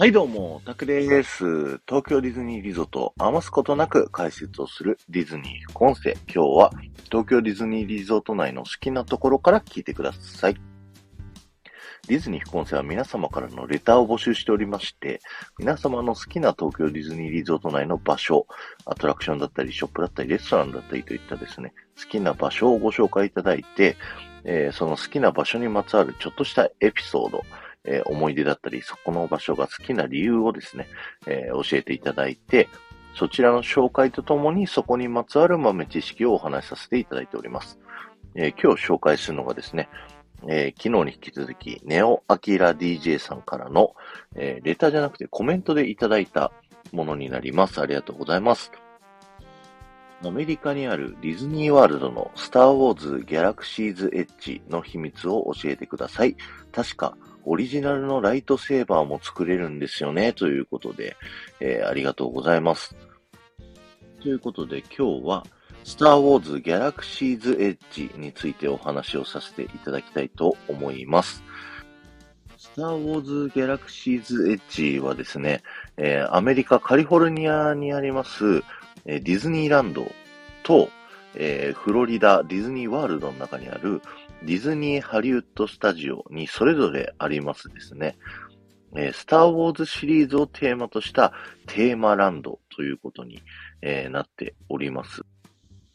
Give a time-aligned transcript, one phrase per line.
[0.00, 1.44] はいどうも、タクです。
[1.86, 6.16] 東京ディズニーリゾートを余すことなく解説をするディズニー副音声。
[6.26, 6.70] 今日は
[7.10, 10.56] 東京ディズニーリゾート内の好きなところから聞いてください。
[12.08, 15.20] ディズニー副音声は皆様からのレターを募集しておりまして、
[15.58, 18.46] 皆様の好きな東京ディズニーリゾート内の場所、
[18.86, 23.98] アトラクションだったり、ショップだったり、レストランだったりといったですね、好きな場所をご紹介いただいて、
[24.44, 27.42] えー、その好きな場所にまつわるちょっとしたエピソード、
[27.84, 30.88] えー、思い出だったり、そこの場所が好きな理由をですね、
[31.26, 32.68] えー、教えていただいて、
[33.14, 37.78] そちらの紹介とともにそこにまつわる豆知識をお話しさせていただいております。
[38.34, 39.88] えー、今日紹介するのがですね、
[40.48, 43.94] えー、昨日に引き続き、ネオアキラ DJ さんからの、
[44.36, 46.52] えー、レターじゃなくてコメントでいただいた
[46.92, 47.80] ものになります。
[47.80, 48.70] ありがとうございます。
[50.22, 56.36] アメリカにあるディズニーワールドのスターウォーズギャラクシーズエッジの秘密を教えてください。
[56.72, 61.16] 確かオリジナルのライトセーバーも作れるんですよね、ということで、
[61.60, 62.94] えー、ありがとうございます。
[64.22, 65.46] ということで今日は、
[65.84, 71.42] スターウォーズギャラクシーズエッジについてお話をさせていただきたいと思います。
[72.58, 75.62] スターウォーズギャラクシーズエッジはですね、
[75.96, 78.62] えー、アメリカカリフォルニアにあります、
[79.06, 80.06] え、ディズニーランド
[80.62, 80.90] と、
[81.34, 84.02] えー、フロリダディズニーワールドの中にある
[84.42, 88.16] ディズニーハリウッドスタジオにそれぞれありますですね、
[88.96, 91.32] えー、スター・ウォーズシリーズをテーマとした
[91.66, 93.42] テーマランドということに、
[93.82, 95.22] えー、なっております。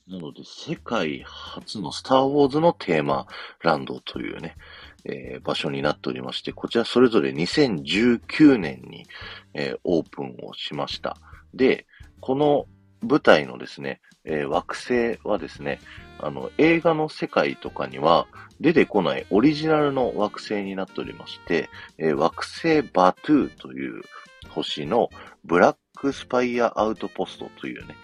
[0.08, 3.26] なので、世界初のスター・ウォーズのテーマ
[3.62, 4.56] ランドというね、
[5.04, 9.08] えー、場所になっておりまして、こちらそれぞれ2019年に、
[9.56, 11.18] えー、オープンをしました。
[11.56, 11.88] で、
[12.20, 12.68] この
[13.02, 15.80] 舞台のですね、えー、惑星はですね、
[16.20, 18.28] あの、映画の世界とかには
[18.60, 24.02] 出てこないオリジナルの惑星になっておりまして、えー、惑星バトゥーという
[24.50, 25.10] 星の
[25.44, 27.96] ブラックスパイアアウトポストというね、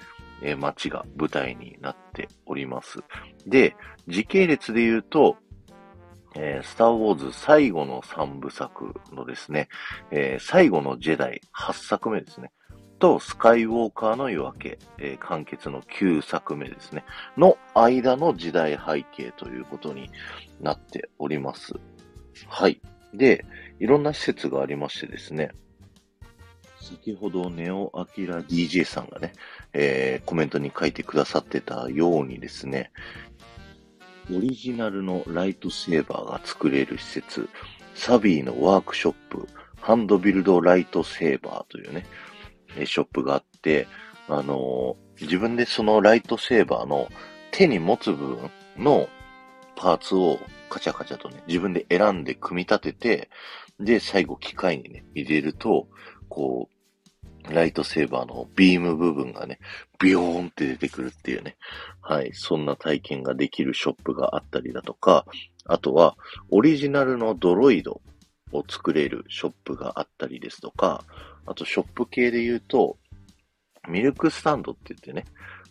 [0.41, 2.99] えー、街が舞台になっております。
[3.47, 3.75] で、
[4.07, 5.38] 時系列で言うと、
[6.35, 9.67] えー、スターウォーズ最後の三部作のですね、
[10.11, 12.51] えー、最後のジェダイ8作目ですね。
[13.01, 17.03] と、スカイウォーカーの夜明け、えー、完結の9作目ですね、
[17.35, 20.09] の間の時代背景ということに
[20.62, 21.73] なっております。
[22.47, 22.79] はい。
[23.13, 23.44] で、
[23.79, 25.50] いろんな施設がありましてですね、
[26.79, 29.34] 先ほどネオアキラ DJ さんがね、
[29.73, 32.91] えー、コメントに書いてくださってたようにですね、
[34.31, 37.50] オリジナルのライトセーバーが作れる施設、
[37.95, 39.47] サビーのワークショップ、
[39.79, 42.06] ハンドビルドライトセーバーというね、
[42.85, 43.87] ショップがあって、
[44.27, 47.09] あのー、自分でそのライトセーバーの
[47.51, 49.07] 手に持つ部分の
[49.75, 50.39] パーツを
[50.69, 53.29] カチャカチャとね、自分で選んで組み立てて、
[53.79, 55.87] で、最後機械にね、入れると、
[56.29, 59.59] こう、ライトセーバーのビーム部分がね、
[59.99, 61.57] ビヨーンって出てくるっていうね。
[62.01, 62.31] はい。
[62.33, 65.25] そんな体験ができるショップがあったりだとか、
[65.65, 66.15] あとは、
[66.51, 68.01] オリジナルのドロイド
[68.51, 71.03] を作れるショップがあったりですとか、
[71.46, 72.97] あとショップ系で言うと、
[73.88, 75.25] ミルクスタンドって言ってね、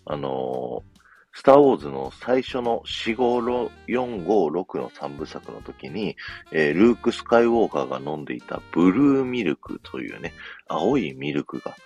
[0.04, 1.00] あのー、
[1.32, 6.16] スターウォーズの最初の4、5、4、5、6の3部作の時に、
[6.50, 10.32] えー、ルーク・スカイウォーカーが飲んでいたブルーミルクというね、
[10.66, 11.76] 青いミルクが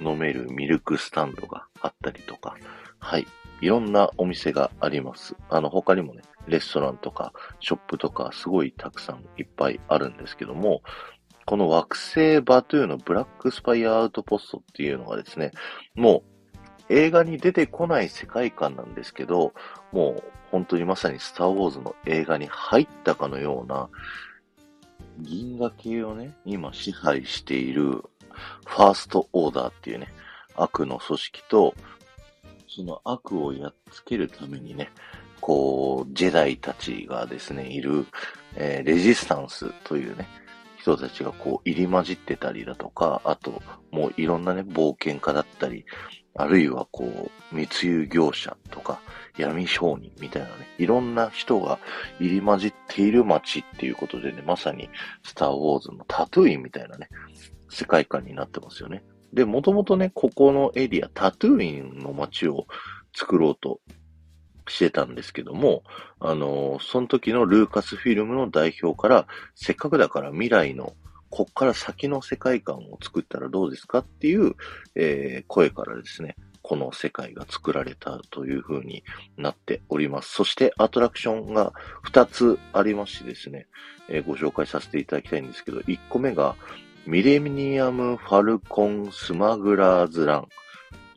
[0.00, 2.56] 飲めるミルクスタンドがあったりとか、
[2.98, 3.26] はい。
[3.62, 5.34] いろんなお店があります。
[5.50, 10.82] あの、他にもね、レストランとか、ショップとか、すごいたくさんいっぱいあるんですけども、
[11.50, 15.50] この惑星バトゥーのブラックスパイアアウトポストっていうのがですね、
[15.96, 16.22] も
[16.88, 19.52] う映画に出てこない世界観なんですけど、
[19.90, 20.22] もう
[20.52, 23.88] 本当にまさにスターウォーズの映画に入ったかのような、
[25.18, 30.06] 銀河系をね、今支配しているファーストオーダーっていうね、
[30.54, 31.74] 悪の組織と、
[32.68, 34.92] その悪をやっつけるためにね、
[35.40, 38.06] こう、ジェダイたちがですね、いる、
[38.54, 40.28] えー、レジスタンスというね、
[40.80, 45.84] 人たちがこう入り混じってたりだとか、あと、もういろんなね、冒険家だったり、
[46.34, 49.00] あるいはこう、密輸業者とか、
[49.36, 51.78] 闇商人みたいなね、いろんな人が
[52.18, 54.88] 入り混じっている街っていうことでね、まさに
[55.22, 57.08] スターウォーズのタトゥーインみたいなね、
[57.68, 59.02] 世界観になってますよね。
[59.32, 62.66] で、もともとね、ここのエリア、タトゥーインの街を
[63.14, 63.80] 作ろうと
[64.68, 65.82] してたんですけども、
[66.18, 70.94] あの、その時のルーカスフィルムの代表から、せっかくだから未来の、
[71.30, 74.54] こっから先の世界観を作ったらどうですかっていう、
[74.96, 79.02] えー、声からですね、この世界が作られたという風に
[79.36, 80.32] なっております。
[80.32, 81.72] そしてアトラクションが
[82.04, 83.66] 2つありましてですね、
[84.08, 86.56] えー、ご紹介させていただきたいんですけど、1個目が、
[87.06, 90.48] ミレミニアム・ファルコン・スマグラーズ・ラン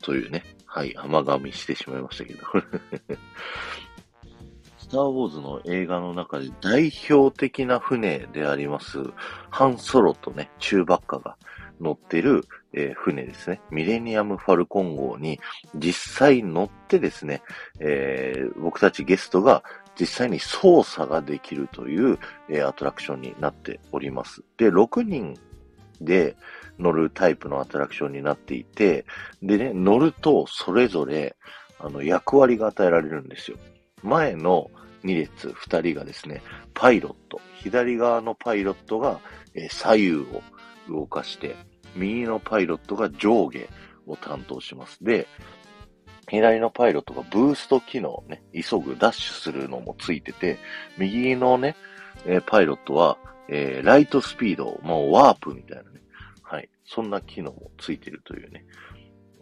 [0.02, 0.44] というね、
[0.74, 2.42] はい、甘噛みしてしまいましたけど。
[4.76, 8.98] スター・ウォーズの映画の中で代表的な船であります、
[9.50, 11.36] ハン・ソロとね、チューバッカが
[11.80, 13.60] 乗ってる、えー、船ですね。
[13.70, 15.38] ミレニアム・ファルコン号に
[15.76, 17.42] 実際乗ってですね、
[17.78, 19.62] えー、僕たちゲストが
[19.96, 22.18] 実際に操作ができるという、
[22.48, 24.42] えー、アトラクションになっております。
[24.56, 25.38] で、6人
[26.00, 26.36] で
[26.78, 29.04] 乗るタイプのアトラクションになっていて、
[29.42, 31.36] でね、乗るとそれぞれ、
[31.78, 33.58] あの、役割が与えられるんですよ。
[34.02, 34.70] 前の
[35.04, 36.42] 2列2人がですね、
[36.72, 37.40] パイロット。
[37.56, 39.20] 左側のパイロットが、
[39.70, 40.42] 左右を
[40.88, 41.56] 動かして、
[41.94, 43.68] 右のパイロットが上下
[44.06, 45.02] を担当します。
[45.02, 45.26] で、
[46.28, 50.58] 左のパイロットがブースト機能ね、急ぐ、ダッシュするのもついてて、
[50.98, 51.76] 右のね、
[52.46, 53.18] パイロットは、
[53.48, 56.00] えー、ライトスピード、もうワープみたいなね、
[56.84, 58.64] そんな機能もついてるというね、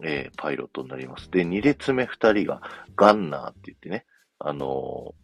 [0.03, 1.29] えー、パイロットになります。
[1.31, 2.61] で、2列目2人が
[2.95, 4.05] ガンナーって言ってね、
[4.39, 5.15] あの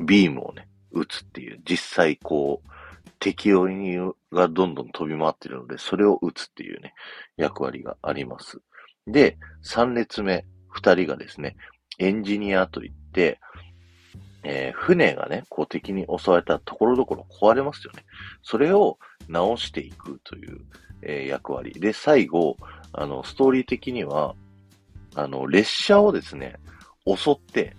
[0.00, 2.70] ビームをね、撃つっていう、実際こう、
[3.18, 6.94] 敵がどんどん飛び回ってるので、それを撃つっていうね、
[7.36, 8.60] 役割があります。
[9.06, 11.56] で、3列目、2人がですね、
[11.98, 13.40] エンジニアといって、
[14.42, 18.04] えー、船がね、こう敵に襲われたところどころ壊れますよね。
[18.42, 20.60] それを直していくという、
[21.02, 21.72] えー、役割。
[21.72, 22.56] で、最後、
[22.92, 24.34] あの、ストーリー的には、
[25.14, 26.56] あの、列車をですね、
[27.06, 27.76] 襲って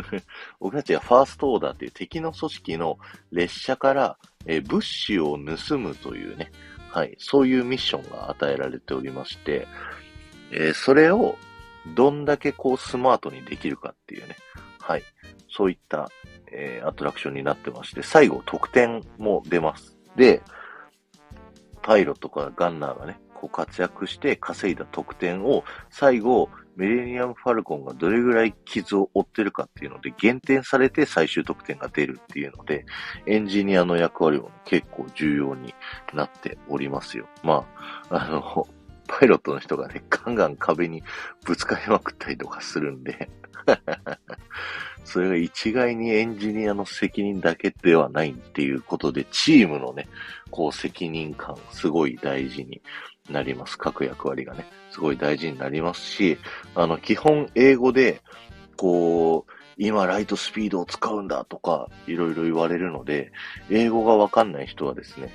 [0.60, 2.98] 僕たちがファーストオーダーっていう敵の組織の
[3.32, 6.52] 列車から、えー、物資を盗むというね、
[6.90, 9.66] はい、そういうミッションが与えられておりまして、
[10.50, 11.36] えー、それを
[11.94, 14.36] どんだけこうスマートにできるかっていうね、
[14.80, 15.02] はい、
[15.48, 16.10] そういった、
[16.52, 19.96] えー、アトラクションになってまして、最後得点も出ます。
[20.16, 20.42] で、
[21.88, 32.84] パイロとかガンナーがね、こう活躍して稼いだ得点を最後メレニアム・ファルコンがどれぐらい傷を負ってるかっていうので、減点されて最終得点が出るっていうので、
[33.24, 35.74] エンジニアの役割も結構重要に
[36.12, 37.26] なっておりますよ。
[37.42, 37.66] ま
[38.10, 38.68] あ、あの、
[39.08, 41.02] パイロットの人がね、 ガンガン壁に
[41.44, 43.28] ぶつかりまくったりとかするんで
[45.04, 50.06] それが一概にエンジニアの責任だけではないっていうことで、チームのね、
[50.50, 52.82] こう責任感、すごい大事に
[53.30, 53.78] なります。
[53.78, 56.38] 各役割がね、すごい大事になりますし、
[56.74, 58.20] あの、基本英語で、
[58.76, 63.32] こう、今ライトスピードを使うんだとか、いろいろ言われるので、
[63.70, 65.30] 英語がわかんない人はですね、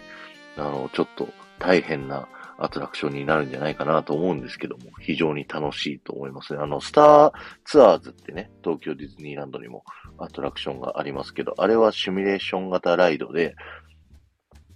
[0.57, 1.29] あの、ちょっと
[1.59, 6.59] 大変なアトラクションになるんじゃないかなと思うんですけども、非常に楽しいと思いますね。
[6.61, 7.33] あの、スター
[7.65, 9.83] ツアーズってね、東京ディズニーランドにも
[10.17, 13.55] アトラクションがありますけど、あれはシミュレーション型ライドで、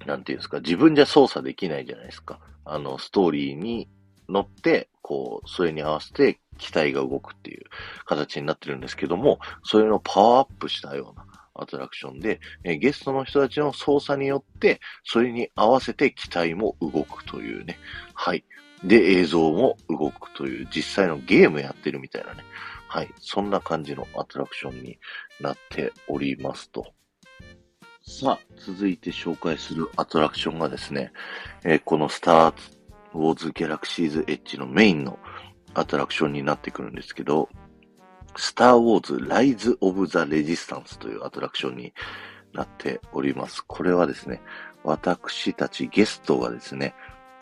[0.06, 2.39] なんていうんですか、自分じゃ操作できないじゃないですか。
[2.65, 3.89] あの、ストーリーに
[4.29, 7.65] 乗って、こう、それに合わせて機体が動くっていう
[8.06, 11.26] 形になってるんですけども、それのパワーアップしたような
[11.62, 17.77] アトラクションで、えゲストの人たちの操作によって、それに合わせて機体も動くというね。
[18.13, 18.44] はい。
[18.83, 22.44] で、映像も動くという、実際のゲームやってるみたいなね。
[22.88, 23.09] はい。
[23.19, 25.00] そんな感じのアトラクションに
[25.42, 26.94] なっておりますと。
[28.01, 31.12] さあ、続いて紹介するアトラクションがですね、
[31.65, 32.53] えー、このスター
[33.13, 35.20] ウォーズギャラクシーズエッジのメインの
[35.74, 37.50] アトラクションになってくるんですけど、
[38.38, 41.94] スターウォーズライズ・オブ・ザ・レジスタンスというアトラクションに
[42.53, 43.63] なっております。
[43.65, 44.41] これはですね、
[44.84, 46.94] 私たちゲストがですね、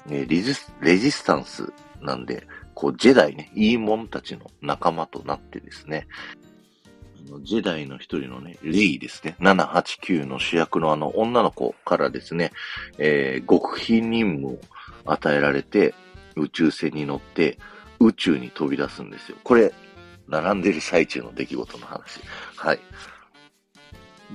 [0.07, 1.71] レジレジスタンス
[2.01, 6.07] なんで、こう、ジェダイね、いいもんたちの仲間となってですね、
[7.41, 9.35] ジェダイの一人のね、レイですね。
[9.39, 12.51] 789の主役のあの女の子からですね、
[12.97, 14.59] えー、極秘任務を
[15.05, 15.95] 与えられて、
[16.35, 17.57] 宇宙船に乗って
[17.99, 19.37] 宇宙に飛び出すんですよ。
[19.43, 19.73] これ、
[20.27, 22.19] 並んでる最中の出来事の話。
[22.55, 22.79] はい。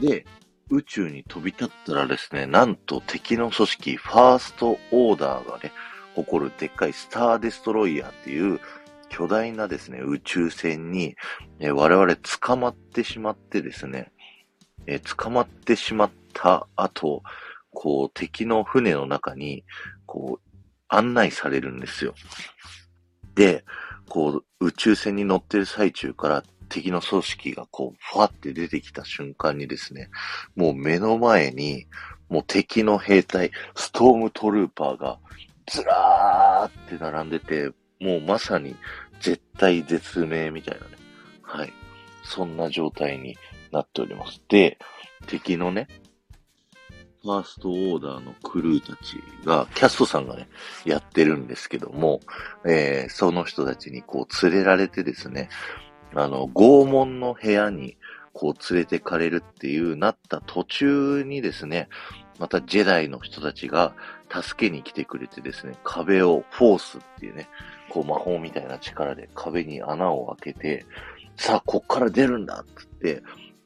[0.01, 0.25] で、
[0.71, 5.73] 宇宙に飛び立ったらですね、なんと敵の組織、ファーストオーダーがね、
[6.15, 8.61] 誇るでっかいスターデストロイヤーっていう
[9.09, 11.17] 巨大なですね、宇宙船に、
[11.59, 14.13] え我々捕まってしまってですね、
[14.87, 17.23] え捕まってしまった後、
[17.73, 19.65] こう、敵の船の中に、
[20.07, 20.51] こう、
[20.89, 22.15] 案内されるんですよ。
[23.35, 23.65] で、
[24.11, 30.11] こう、宇宙船に乗ってる最中から敵の組織がこう、ふわって出てきた瞬間にですね、
[30.57, 31.87] もう目の前に、
[32.29, 35.19] もう敵の兵隊、ストームトルーパーが
[35.67, 38.75] ずらーって並んでて、もうまさに
[39.21, 40.93] 絶対絶命みたいなね。
[41.43, 41.73] はい。
[42.25, 43.39] そんな状態に
[43.71, 44.43] なっております。
[44.49, 44.79] で、
[45.29, 45.87] 敵のね、
[47.23, 50.49] ファーストオーダーのクルーたちが、キャストさんがね、
[50.85, 52.21] やってるんですけども、
[52.65, 55.51] えー、その人たちにこう連れられてですね、
[56.15, 57.97] あの、拷問の部屋に
[58.33, 61.89] こう連れてかれるっていうなった途中にですね、
[62.39, 63.93] またジェダイの人たちが
[64.33, 67.49] 助けに来てくれてですね、壁をフォースっていうね、
[67.91, 70.87] こう魔法みたいな力で壁に穴を開けて、
[71.37, 73.23] さあ、こっから出るんだってって、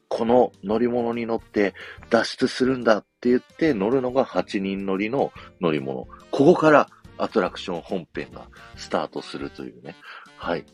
[0.09, 1.73] この乗り物に乗って
[2.09, 5.31] 脱出するんだって言って乗るのが8人乗りの
[5.61, 6.07] 乗り物。
[6.31, 9.95] ここからアトラクション本編がスタートするというね。
[10.37, 10.65] はい。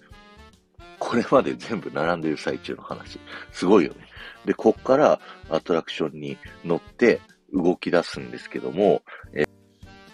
[1.00, 3.20] これまで全部並んでる最中の話。
[3.52, 4.08] すごいよね。
[4.46, 5.20] で、こっから
[5.50, 7.22] アトラクションに乗って
[7.54, 9.02] 動き出すんですけども、
[9.34, 9.46] え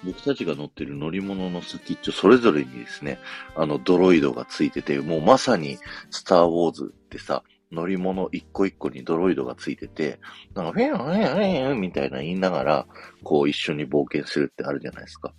[0.04, 3.20] 僕たちが乗ってる乗り物の先っちょそれぞれにですね、
[3.56, 5.78] あのドロイドがついてて、もうまさに
[6.12, 10.20] スターウォーズってさ、乗り物一個一個にドロイドがついてて、
[10.54, 12.88] なんか、フェンフェンフェンみたいな言いながら、
[13.24, 15.34] こう一緒に冒険するってあるじゃないですか。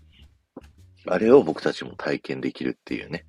[1.07, 3.25] あれを僕たちも体験できるっていうね。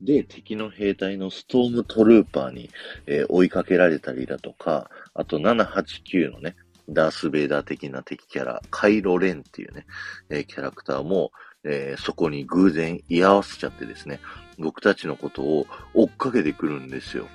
[0.00, 2.70] で、敵の兵隊のストームトルーパーに、
[3.06, 6.56] えー、追いかけられたりだとか、あと789のね、
[6.88, 9.86] ダース・ベイダー的な敵キャラ、カイロ・レンっていうね、
[10.28, 11.32] えー、キャラクターも、
[11.64, 14.20] えー、そこに偶然居合わせちゃってですね、
[14.58, 17.26] 僕たちのことを追っかけてくるんですよ。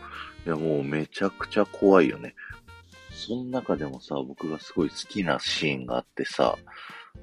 [0.46, 2.36] いや、もうめちゃくちゃ怖いよね。
[3.12, 6.58] その中でもさ、僕がすごい好きなシーンがあってさ、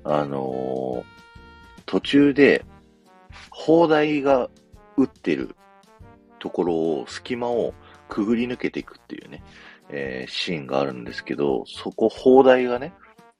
[0.04, 2.64] あのー、途中で、
[3.50, 4.48] 砲台が
[4.96, 5.54] 撃ってる
[6.38, 7.74] ところを、隙間を
[8.08, 9.42] くぐり抜けていくっていうね、
[9.90, 12.92] えー、シーンがあるんですけど、そこ砲台がね、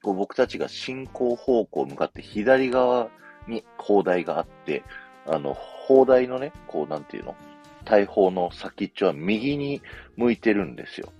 [0.02, 3.10] こう僕たちが進行方向向かって左側
[3.46, 4.82] に砲台があって、
[5.28, 7.36] あの、砲台のね、こうなんていうの？
[7.84, 9.80] 大砲の先っちょは右に
[10.16, 11.12] 向いてるんですよ。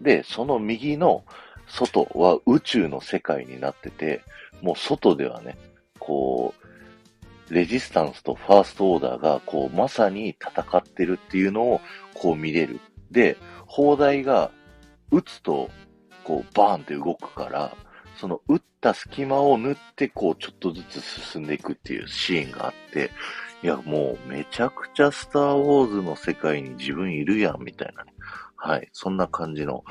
[0.00, 1.24] で、その右の
[1.68, 4.22] 外は宇宙の世界になってて、
[4.60, 5.56] もう外ではね、
[5.98, 6.54] こ
[7.50, 11.80] う、レジスタンスとファーストオーダーが、こう、まさに戦ってるっていうのを、
[12.14, 12.80] こう見れる。
[13.12, 14.50] で、砲台が
[15.12, 15.70] 撃つと、
[16.24, 17.76] こう、バーンって動くから、
[18.18, 23.10] その撃った隙間を縫って、こう、ちょっとずつ進んでいくっていうシーンがあって、
[23.62, 28.12] いや、もうめちゃくちゃスターウォーズの世界に自分いるやん、みたいなね。
[28.56, 28.88] はい。
[28.92, 29.84] そんな感じの、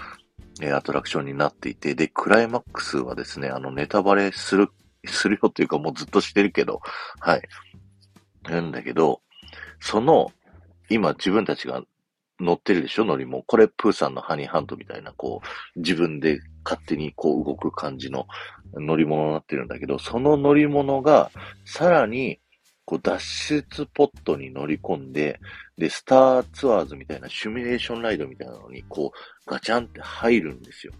[0.61, 4.69] えー、アトラクションになっていて、で、クライマックスはですね、あの、ネタバレする、
[5.05, 6.81] するよっていうかもうずっとしてるけど、
[7.19, 7.41] はい。
[8.43, 9.21] なんだけど、
[9.79, 10.31] その、
[10.89, 11.81] 今自分たちが
[12.39, 13.05] 乗ってるでしょ？
[13.05, 13.43] 乗り物。
[13.43, 15.41] これ、プーさんのハニーハントみたいな、こ
[15.75, 18.27] う、自分で勝手にこう動く感じの
[18.73, 21.31] 乗り物になってるんだけど、その乗り物が、
[21.65, 22.39] さらに、
[22.87, 25.39] こう脱出ポットに乗り込んで、
[25.75, 30.93] で、スターツアーズみたいなシミュレーションライドみたいなのに、こう、ガチャンって入るんですよ。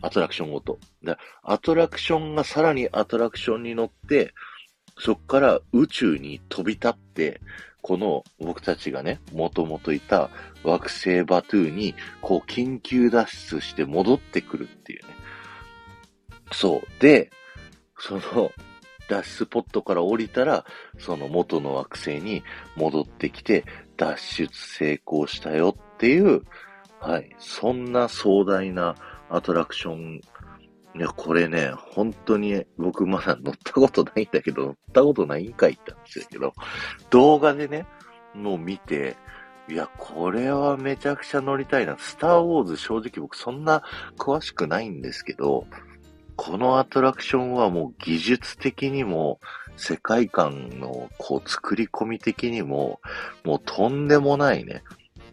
[0.00, 0.78] アトラクションごと。
[1.02, 4.32] で、アトラクションがさらにアトラクションに乗って、
[4.98, 7.40] そっから宇宙に飛び立って、
[7.82, 10.30] この僕たちがね、もともといた
[10.64, 15.14] 惑星バトゥーに、こう緊急脱出して戻ってくるっていうね。
[16.52, 17.00] そう。
[17.00, 17.30] で、
[17.98, 18.52] その、
[19.08, 20.64] 脱出ポットから降りたら、
[20.98, 22.42] その元の惑星に
[22.76, 23.64] 戻ってきて、
[23.96, 26.42] 脱出成功したよっていう、
[27.00, 28.96] はい、そんな壮大な
[29.28, 30.20] アトラクション。
[30.96, 36.54] いや、これね、本当に僕まだ乗ったことないんだけど、乗ったことないんか言ったんですけど、
[37.10, 37.86] 動画でね、
[38.34, 39.16] もう見て、
[39.68, 41.96] いや、これはめちゃくちゃ乗りたいな。
[41.98, 43.82] スターウォーズ正直僕そんな
[44.18, 45.66] 詳しくないんですけど、
[46.36, 49.40] このアトラクションはもう技術的にも、
[49.76, 53.00] 世界観のこう作り込み的にも、
[53.44, 54.82] もうとんでもないね、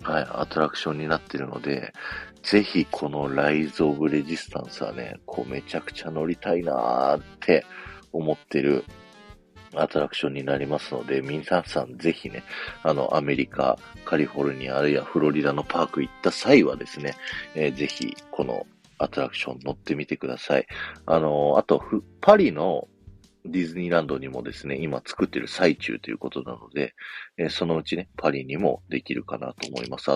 [0.01, 1.93] はい、アトラクションになってるので、
[2.41, 7.65] ぜひこのライズ・オブ・レジスタンスはね、こうめちゃくちゃ乗りたいなーって
[8.11, 8.85] 思ってる
[9.75, 12.43] アトラクションになりますので、皆さんぜひね、
[12.83, 17.15] あの、アメリカ、カリフォルニア、あるいはフロリダのパーク行った際はですね、
[17.55, 18.65] えー、ぜひ、この
[18.97, 20.67] アトラクション乗ってみてください。
[21.05, 21.83] あの、あと、
[22.19, 22.87] パリの
[23.45, 26.93] ディズニーランドにもですね、今作ってる最中ということなので、
[27.37, 30.11] えー、そのうちね、パリにもできるかなと思います。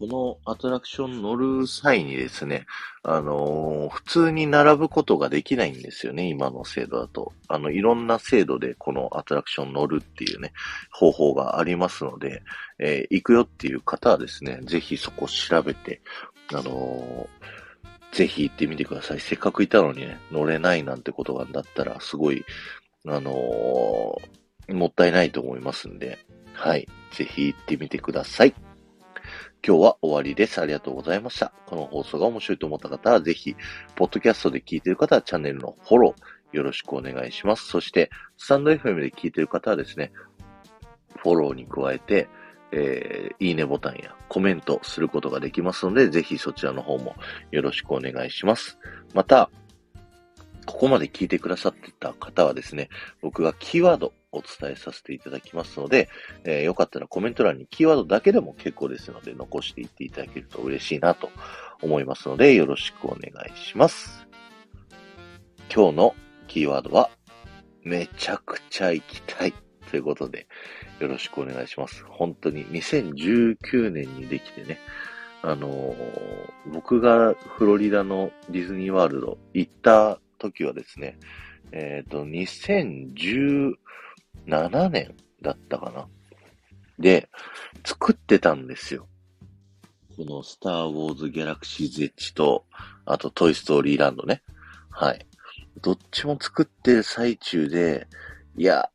[0.00, 2.64] このアトラクション乗る際にですね、
[3.02, 7.34] あのー、普通に並ぶことができないんですよね、今の制度だと。
[7.48, 10.54] あの、いろんな制度でこのアトラクション乗るっていうね、
[10.90, 12.42] 方法がありますので、
[12.78, 16.00] えー、行くよっていう方はですね、ぜひそこ調べて、
[16.54, 17.60] あのー
[18.12, 19.20] ぜひ行ってみてください。
[19.20, 22.44] せっかくいたのにね、乗れないなんてことがだったら、すごい、
[23.06, 26.18] あの、もったいないと思いますんで、
[26.52, 26.88] はい。
[27.12, 28.54] ぜひ行ってみてください。
[29.66, 30.60] 今日は終わりです。
[30.60, 31.52] ありがとうございました。
[31.66, 33.54] この放送が面白いと思った方は、ぜひ、
[33.94, 37.66] ポッドキャストで聞いている方はチャンネルのフォローよろしくお願いします。
[37.66, 40.12] そして、スタンド FM で聞いている方はですね、
[41.16, 42.28] フォローに加えて、
[42.72, 47.14] えー、いいねボタンやコメントすることができますので、ぜひそちらの方も
[47.50, 48.78] よろしくお願いします。
[49.12, 49.50] また、
[50.64, 52.88] ここまで聞いてくださってた方はですね、
[53.20, 56.08] 僕がキーワードお伝えさせていただきますので、
[56.44, 61.30] えー、よかったらコメント欄にキーワードだけでも結構ですので、残していっていただけると嬉しいなと
[61.82, 64.26] 思いますので、よろしくお願いします。
[65.74, 66.14] 今日の
[66.46, 67.10] キーワードは、
[67.82, 69.54] めちゃくちゃ行きたい
[69.90, 70.46] ということで、
[71.00, 72.04] よろしくお願いします。
[72.04, 74.78] 本当に2019年にできてね、
[75.42, 75.94] あのー、
[76.72, 81.18] 僕がフロリダのディズニーワールド行った時はですね、
[81.72, 82.24] えっ、ー、と、
[84.46, 86.06] 7年だったかな。
[86.98, 87.28] で、
[87.84, 89.06] 作ってたんですよ。
[90.16, 92.64] このスターウォーズギャラクシーズエッジと、
[93.06, 94.42] あとトイストーリーランドね。
[94.90, 95.26] はい。
[95.80, 98.06] どっちも作ってる最中で、
[98.56, 98.90] いや、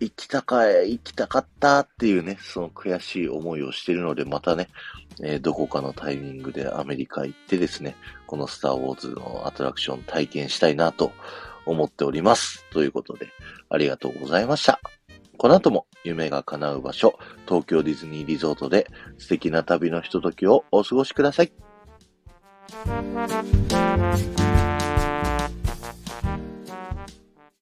[0.00, 4.68] 行きたかい、行きたかったっていうね、その悔しい思いをしてるので、またね、
[5.22, 7.96] えー、どこかのタイミングでアメリカ行ってですね、
[8.26, 11.12] このスターウォーズのアトラクション体験したいなと
[11.66, 12.64] 思っております。
[12.70, 13.28] ということで、
[13.68, 14.80] ありがとうございました。
[15.36, 18.86] この後も夢が叶う場所、東京ディズニーリゾートで
[19.18, 21.52] 素敵な旅のひとときをお過ごしください。